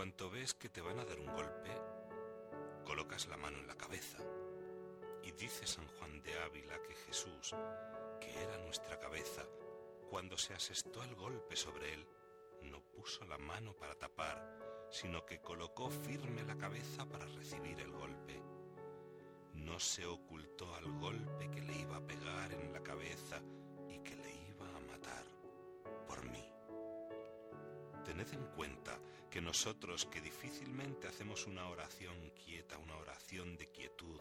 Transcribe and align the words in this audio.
cuanto 0.00 0.30
ves 0.30 0.54
que 0.54 0.70
te 0.70 0.80
van 0.80 0.98
a 0.98 1.04
dar 1.04 1.20
un 1.20 1.26
golpe, 1.26 1.68
colocas 2.86 3.28
la 3.28 3.36
mano 3.36 3.58
en 3.58 3.66
la 3.66 3.74
cabeza. 3.74 4.16
Y 5.22 5.32
dice 5.32 5.66
San 5.66 5.86
Juan 5.88 6.22
de 6.22 6.32
Ávila 6.38 6.80
que 6.80 6.94
Jesús, 6.94 7.54
que 8.18 8.32
era 8.42 8.56
nuestra 8.64 8.98
cabeza, 8.98 9.42
cuando 10.08 10.38
se 10.38 10.54
asestó 10.54 11.02
el 11.02 11.14
golpe 11.16 11.54
sobre 11.54 11.92
él, 11.92 12.08
no 12.62 12.80
puso 12.80 13.26
la 13.26 13.36
mano 13.36 13.74
para 13.74 13.94
tapar, 13.94 14.88
sino 14.90 15.26
que 15.26 15.42
colocó 15.42 15.90
firme 15.90 16.44
la 16.44 16.56
cabeza 16.56 17.06
para 17.06 17.26
recibir 17.26 17.78
el 17.80 17.92
golpe. 17.92 18.42
No 19.52 19.78
se 19.78 20.06
ocultó 20.06 20.74
al 20.76 20.90
golpe 20.98 21.50
que 21.50 21.60
le 21.60 21.76
iba 21.76 21.98
a 21.98 22.06
pegar 22.06 22.54
en 22.54 22.72
la 22.72 22.82
cabeza 22.82 23.42
y 23.86 23.98
que 23.98 24.16
le 24.16 24.32
iba 24.48 24.66
a 24.66 24.80
matar 24.80 25.26
por 26.08 26.24
mí. 26.24 26.50
Tened 28.20 28.34
en 28.34 28.54
cuenta 28.54 28.98
que 29.30 29.40
nosotros 29.40 30.04
que 30.04 30.20
difícilmente 30.20 31.08
hacemos 31.08 31.46
una 31.46 31.66
oración 31.70 32.30
quieta, 32.44 32.76
una 32.76 32.96
oración 32.98 33.56
de 33.56 33.70
quietud, 33.70 34.20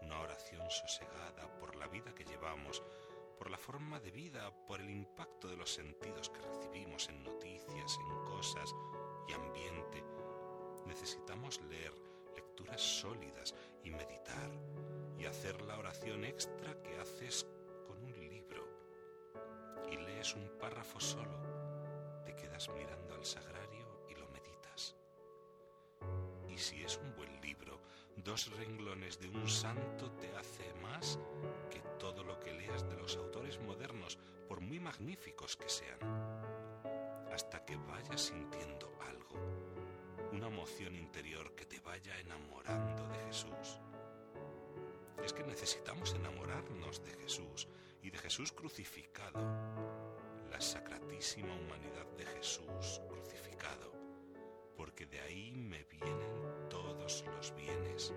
una 0.00 0.20
oración 0.20 0.70
sosegada 0.70 1.46
por 1.58 1.76
la 1.76 1.86
vida 1.86 2.14
que 2.14 2.24
llevamos, 2.24 2.82
por 3.36 3.50
la 3.50 3.58
forma 3.58 4.00
de 4.00 4.10
vida, 4.10 4.50
por 4.66 4.80
el 4.80 4.88
impacto 4.88 5.48
de 5.48 5.56
los 5.58 5.70
sentidos 5.70 6.30
que 6.30 6.40
recibimos 6.40 7.10
en 7.10 7.24
noticias, 7.24 7.98
en 8.08 8.24
cosas 8.24 8.74
y 9.28 9.34
ambiente, 9.34 10.02
necesitamos 10.86 11.60
leer 11.68 11.92
lecturas 12.34 12.80
sólidas 12.80 13.54
y 13.84 13.90
meditar 13.90 14.50
y 15.18 15.26
hacer 15.26 15.60
la 15.60 15.78
oración 15.78 16.24
extra 16.24 16.80
que 16.82 16.96
haces 16.96 17.46
con 17.86 18.02
un 18.02 18.18
libro. 18.30 18.66
Y 19.92 19.96
lees 19.98 20.34
un 20.34 20.48
párrafo 20.58 20.98
solo, 20.98 22.22
te 22.24 22.34
quedas 22.34 22.70
mirando 22.70 23.05
sagrario 23.26 23.86
y 24.08 24.14
lo 24.14 24.28
meditas. 24.28 24.94
Y 26.48 26.58
si 26.58 26.82
es 26.82 26.96
un 26.98 27.14
buen 27.16 27.40
libro, 27.40 27.80
dos 28.16 28.50
renglones 28.56 29.20
de 29.20 29.28
un 29.28 29.48
santo 29.48 30.10
te 30.12 30.34
hace 30.36 30.72
más 30.82 31.18
que 31.70 31.80
todo 31.98 32.22
lo 32.22 32.38
que 32.40 32.52
leas 32.52 32.88
de 32.88 32.96
los 32.96 33.16
autores 33.16 33.60
modernos, 33.60 34.18
por 34.48 34.60
muy 34.60 34.78
magníficos 34.78 35.56
que 35.56 35.68
sean, 35.68 35.98
hasta 37.32 37.64
que 37.64 37.76
vayas 37.76 38.20
sintiendo 38.20 38.92
algo, 39.08 39.36
una 40.32 40.46
emoción 40.46 40.94
interior 40.94 41.54
que 41.54 41.66
te 41.66 41.80
vaya 41.80 42.18
enamorando 42.20 43.08
de 43.08 43.18
Jesús. 43.26 43.80
Es 45.24 45.32
que 45.32 45.42
necesitamos 45.42 46.14
enamorarnos 46.14 47.02
de 47.02 47.12
Jesús 47.14 47.66
y 48.02 48.10
de 48.10 48.18
Jesús 48.18 48.52
crucificado, 48.52 49.40
la 50.56 50.62
sacratísima 50.62 51.54
humanidad 51.54 52.06
de 52.16 52.24
Jesús 52.24 53.02
crucificado, 53.10 53.92
porque 54.74 55.04
de 55.04 55.20
ahí 55.20 55.52
me 55.52 55.84
vienen 55.84 56.66
todos 56.70 57.26
los 57.26 57.54
bienes. 57.54 58.14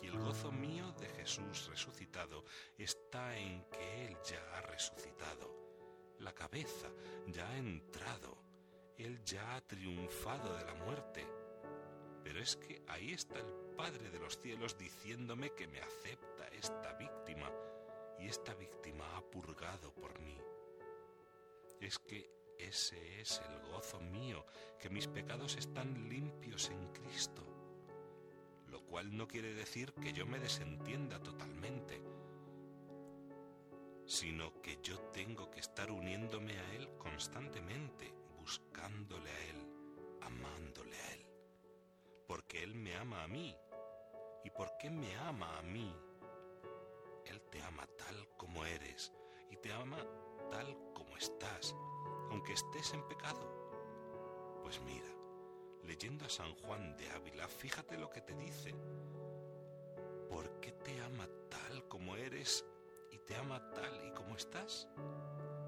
Y 0.00 0.06
el 0.06 0.18
gozo 0.20 0.52
mío 0.52 0.92
de 0.92 1.08
Jesús 1.08 1.66
resucitado 1.66 2.44
está 2.78 3.36
en 3.36 3.64
que 3.64 4.06
Él 4.06 4.16
ya 4.24 4.38
ha 4.54 4.60
resucitado. 4.60 5.50
La 6.20 6.32
cabeza 6.32 6.88
ya 7.26 7.50
ha 7.50 7.58
entrado. 7.58 8.38
Él 8.96 9.20
ya 9.24 9.56
ha 9.56 9.60
triunfado 9.62 10.56
de 10.56 10.64
la 10.64 10.74
muerte. 10.74 11.26
Pero 12.22 12.38
es 12.38 12.54
que 12.54 12.80
ahí 12.86 13.12
está 13.12 13.40
el 13.40 13.52
Padre 13.76 14.08
de 14.08 14.20
los 14.20 14.38
cielos 14.38 14.78
diciéndome 14.78 15.50
que 15.50 15.66
me 15.66 15.80
acepta 15.80 16.46
esta 16.52 16.92
víctima 16.92 17.50
y 18.20 18.28
esta 18.28 18.54
víctima 18.54 19.16
ha 19.16 19.20
purgado 19.20 19.92
por 19.94 20.16
mí. 20.20 20.38
Es 21.84 21.98
que 21.98 22.30
ese 22.58 23.20
es 23.20 23.40
el 23.48 23.70
gozo 23.70 24.00
mío, 24.00 24.44
que 24.78 24.90
mis 24.90 25.06
pecados 25.06 25.56
están 25.56 26.08
limpios 26.08 26.70
en 26.70 26.92
Cristo 26.92 27.54
lo 28.74 28.80
cual 28.86 29.16
no 29.16 29.28
quiere 29.28 29.54
decir 29.54 29.92
que 29.94 30.12
yo 30.12 30.26
me 30.26 30.40
desentienda 30.40 31.22
totalmente, 31.22 32.02
sino 34.04 34.60
que 34.62 34.80
yo 34.82 34.98
tengo 35.12 35.48
que 35.48 35.60
estar 35.60 35.92
uniéndome 35.92 36.58
a 36.58 36.74
Él 36.74 36.88
constantemente, 36.98 38.12
buscándole 38.36 39.30
a 39.30 39.44
Él, 39.46 39.68
amándole 40.22 40.96
a 40.96 41.12
Él, 41.12 41.26
porque 42.26 42.64
Él 42.64 42.74
me 42.74 42.96
ama 42.96 43.22
a 43.22 43.28
mí. 43.28 43.56
¿Y 44.42 44.50
por 44.50 44.76
qué 44.76 44.90
me 44.90 45.14
ama 45.18 45.56
a 45.56 45.62
mí? 45.62 45.96
Él 47.26 47.40
te 47.52 47.62
ama 47.62 47.86
tal 47.96 48.28
como 48.36 48.66
eres 48.66 49.12
y 49.52 49.56
te 49.56 49.72
ama 49.72 50.04
tal 50.50 50.76
como 50.94 51.16
estás, 51.16 51.74
aunque 52.30 52.52
estés 52.52 52.92
en 52.92 53.06
pecado. 53.08 54.60
Pues 54.62 54.80
mira, 54.80 55.08
leyendo 55.82 56.24
a 56.24 56.30
San 56.30 56.54
Juan 56.54 56.96
de 56.96 57.10
Ávila, 57.10 57.48
fíjate 57.48 57.98
lo 57.98 58.10
que 58.10 58.20
te 58.20 58.34
dice. 58.34 58.74
¿Por 60.28 60.60
qué 60.60 60.72
te 60.72 61.00
ama 61.02 61.28
tal 61.48 61.86
como 61.88 62.16
eres 62.16 62.64
y 63.10 63.18
te 63.18 63.36
ama 63.36 63.70
tal 63.72 64.04
y 64.06 64.12
como 64.12 64.36
estás? 64.36 64.88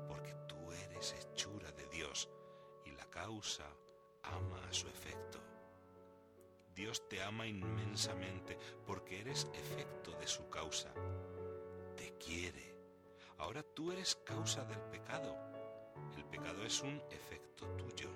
Porque 0.09 0.35
tú 0.49 0.73
eres 0.73 1.15
hechura 1.15 1.71
de 1.73 1.87
Dios 1.89 2.29
y 2.85 2.93
la 2.93 3.09
causa 3.11 3.65
ama 4.23 4.61
a 4.69 4.73
su 4.73 4.89
efecto. 4.89 5.39
Dios 6.75 7.09
te 7.09 7.23
ama 7.23 7.47
inmensamente 7.47 8.59
porque 8.87 9.21
eres 9.21 9.49
efecto 9.55 10.13
de 10.13 10.27
su 10.27 10.51
causa. 10.51 10.93
Ahora 13.39 13.63
tú 13.63 13.93
eres 13.93 14.17
causa 14.25 14.65
del 14.65 14.81
pecado. 14.91 15.37
El 16.17 16.25
pecado 16.25 16.65
es 16.65 16.81
un 16.81 17.03
efecto 17.11 17.67
tuyo. 17.77 18.09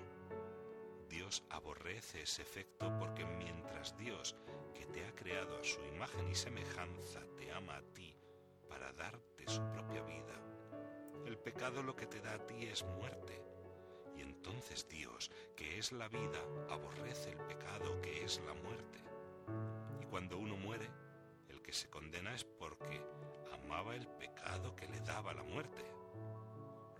Dios 1.07 1.43
aborrece 1.49 2.23
ese 2.23 2.41
efecto 2.41 2.91
porque 2.97 3.25
mientras 3.25 3.95
Dios, 3.97 4.35
que 4.73 4.85
te 4.85 5.05
ha 5.05 5.13
creado 5.13 5.57
a 5.57 5.63
su 5.63 5.79
imagen 5.85 6.27
y 6.29 6.35
semejanza, 6.35 7.21
te 7.37 7.51
ama 7.51 7.77
a 7.77 7.81
ti 7.93 8.15
para 8.67 8.91
darte 8.93 9.47
su 9.47 9.61
propia 9.71 10.01
vida, 10.03 10.41
el 11.25 11.37
pecado 11.37 11.83
lo 11.83 11.95
que 11.95 12.07
te 12.07 12.19
da 12.19 12.33
a 12.33 12.47
ti 12.47 12.65
es 12.65 12.83
muerte. 12.83 13.41
Y 14.15 14.21
entonces 14.21 14.87
Dios, 14.87 15.29
que 15.55 15.77
es 15.77 15.91
la 15.91 16.07
vida, 16.07 16.39
aborrece 16.69 17.31
el 17.31 17.37
pecado 17.37 18.01
que 18.01 18.23
es 18.23 18.41
la 18.45 18.53
muerte. 18.53 18.99
Y 20.01 20.05
cuando 20.05 20.37
uno 20.37 20.57
muere, 20.57 20.89
el 21.49 21.61
que 21.61 21.73
se 21.73 21.89
condena 21.89 22.33
es 22.33 22.43
porque 22.43 23.01
amaba 23.53 23.95
el 23.95 24.07
pecado 24.07 24.75
que 24.75 24.87
le. 24.87 25.00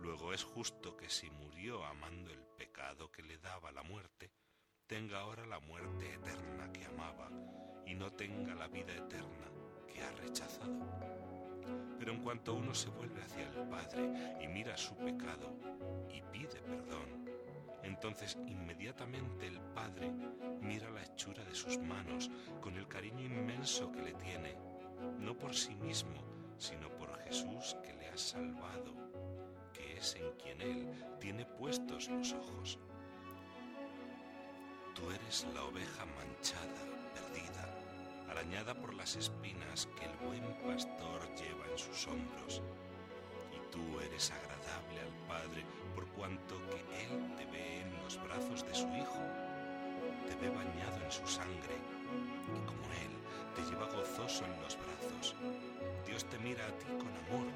Luego 0.01 0.33
es 0.33 0.43
justo 0.43 0.97
que 0.97 1.09
si 1.09 1.29
murió 1.29 1.85
amando 1.85 2.31
el 2.31 2.41
pecado 2.57 3.11
que 3.11 3.21
le 3.21 3.37
daba 3.37 3.71
la 3.71 3.83
muerte, 3.83 4.31
tenga 4.87 5.19
ahora 5.19 5.45
la 5.45 5.59
muerte 5.59 6.13
eterna 6.13 6.71
que 6.73 6.85
amaba 6.85 7.29
y 7.85 7.93
no 7.93 8.11
tenga 8.11 8.55
la 8.55 8.67
vida 8.67 8.93
eterna 8.93 9.51
que 9.87 10.01
ha 10.01 10.11
rechazado. 10.11 10.87
Pero 11.99 12.13
en 12.13 12.23
cuanto 12.23 12.55
uno 12.55 12.73
se 12.73 12.89
vuelve 12.89 13.21
hacia 13.21 13.47
el 13.47 13.67
Padre 13.69 14.37
y 14.41 14.47
mira 14.47 14.75
su 14.75 14.95
pecado 14.95 15.55
y 16.09 16.23
pide 16.31 16.59
perdón, 16.61 17.29
entonces 17.83 18.37
inmediatamente 18.47 19.45
el 19.45 19.59
Padre 19.59 20.11
mira 20.61 20.89
la 20.89 21.03
hechura 21.03 21.43
de 21.45 21.53
sus 21.53 21.77
manos 21.77 22.31
con 22.59 22.75
el 22.75 22.87
cariño 22.87 23.21
inmenso 23.21 23.91
que 23.91 24.01
le 24.01 24.13
tiene, 24.15 24.57
no 25.19 25.37
por 25.37 25.55
sí 25.55 25.75
mismo, 25.75 26.23
sino 26.57 26.89
por 26.97 27.15
Jesús 27.19 27.77
que 27.83 27.93
le 27.93 28.07
ha 28.07 28.17
salvado 28.17 29.10
en 30.01 30.31
quien 30.41 30.59
Él 30.61 30.87
tiene 31.19 31.45
puestos 31.45 32.09
los 32.09 32.33
ojos. 32.33 32.79
Tú 34.95 35.11
eres 35.11 35.45
la 35.53 35.63
oveja 35.63 36.05
manchada, 36.17 36.81
perdida, 37.13 37.69
arañada 38.27 38.73
por 38.73 38.95
las 38.95 39.15
espinas 39.15 39.87
que 39.99 40.05
el 40.05 40.17
buen 40.25 40.43
pastor 40.63 41.21
lleva 41.35 41.67
en 41.71 41.77
sus 41.77 42.07
hombros. 42.07 42.63
Y 43.53 43.71
tú 43.71 43.99
eres 43.99 44.31
agradable 44.31 45.01
al 45.01 45.27
Padre 45.27 45.63
por 45.93 46.07
cuanto 46.13 46.55
que 46.71 46.79
Él 47.05 47.35
te 47.37 47.45
ve 47.45 47.81
en 47.81 48.03
los 48.03 48.19
brazos 48.23 48.65
de 48.65 48.73
su 48.73 48.87
Hijo, 48.87 49.21
te 50.27 50.35
ve 50.37 50.49
bañado 50.49 51.05
en 51.05 51.11
su 51.11 51.27
sangre, 51.27 51.77
y 52.47 52.65
como 52.65 52.85
Él 53.05 53.13
te 53.55 53.61
lleva 53.69 53.85
gozoso 53.85 54.45
en 54.45 54.61
los 54.63 54.75
brazos, 54.77 55.35
Dios 56.07 56.25
te 56.25 56.39
mira 56.39 56.65
a 56.65 56.77
ti 56.79 56.87
con 56.87 57.37
amor 57.37 57.50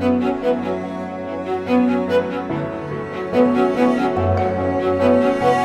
Thank 0.00 0.24
you. 5.44 5.59